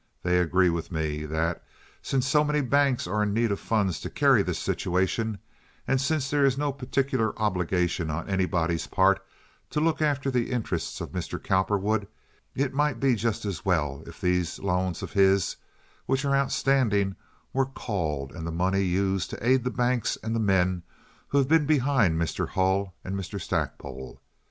They 0.23 0.39
agree 0.39 0.71
with 0.71 0.91
me 0.91 1.27
that, 1.27 1.63
since 2.01 2.25
so 2.25 2.43
many 2.43 2.61
banks 2.61 3.05
are 3.05 3.21
in 3.21 3.35
need 3.35 3.51
of 3.51 3.59
funds 3.59 3.99
to 4.01 4.09
carry 4.09 4.41
this 4.41 4.57
situation, 4.57 5.37
and 5.87 6.01
since 6.01 6.27
there 6.27 6.43
is 6.43 6.57
no 6.57 6.73
particular 6.73 7.37
obligation 7.39 8.09
on 8.09 8.27
anybody's 8.27 8.87
part 8.87 9.23
to 9.69 9.79
look 9.79 10.01
after 10.01 10.31
the 10.31 10.49
interests 10.49 11.01
of 11.01 11.11
Mr. 11.11 11.37
Cowperwood, 11.39 12.07
it 12.55 12.73
might 12.73 12.99
be 12.99 13.13
just 13.13 13.45
as 13.45 13.63
well 13.63 14.01
if 14.07 14.19
these 14.19 14.57
loans 14.57 15.03
of 15.03 15.13
his, 15.13 15.55
which 16.07 16.25
are 16.25 16.35
outstanding, 16.35 17.15
were 17.53 17.67
called 17.67 18.31
and 18.31 18.47
the 18.47 18.51
money 18.51 18.81
used 18.81 19.29
to 19.29 19.47
aid 19.47 19.63
the 19.63 19.69
banks 19.69 20.17
and 20.23 20.35
the 20.35 20.39
men 20.39 20.81
who 21.27 21.37
have 21.37 21.47
been 21.47 21.67
behind 21.67 22.17
Mr. 22.19 22.47
Hull 22.47 22.95
and 23.03 23.13
Mr. 23.15 23.39
Stackpole. 23.39 24.19